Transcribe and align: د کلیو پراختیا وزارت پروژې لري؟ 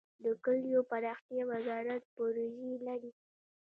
د 0.23 0.25
کلیو 0.45 0.81
پراختیا 0.91 1.43
وزارت 1.51 2.03
پروژې 2.15 2.71
لري؟ 2.87 3.11